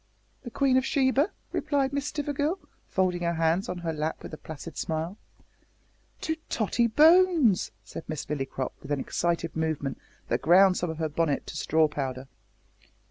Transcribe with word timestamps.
"The 0.41 0.49
Queen 0.49 0.77
of 0.77 0.83
Sheba," 0.83 1.29
replied 1.51 1.93
Miss 1.93 2.07
Stivergill, 2.07 2.57
folding 2.87 3.21
her 3.21 3.35
hands 3.35 3.69
on 3.69 3.77
her 3.85 3.93
lap 3.93 4.23
with 4.23 4.33
a 4.33 4.37
placid 4.39 4.75
smile. 4.75 5.15
"To 6.21 6.37
Tottie 6.49 6.87
Bones!" 6.87 7.71
said 7.83 8.05
Miss 8.07 8.25
Lillycrop, 8.25 8.71
with 8.81 8.89
an 8.91 8.99
excited 8.99 9.55
movement 9.55 9.99
that 10.27 10.41
ground 10.41 10.75
some 10.77 10.89
of 10.89 10.97
her 10.97 11.07
bonnet 11.07 11.45
to 11.45 11.55
straw 11.55 11.87
powder. 11.87 12.27